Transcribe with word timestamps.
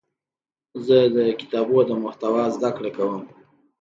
زه 0.85 0.97
د 1.15 1.17
کتابونو 1.39 1.85
د 1.89 1.91
محتوا 2.03 2.43
زده 2.55 2.69
کړه 2.77 2.89
کوم. 2.97 3.23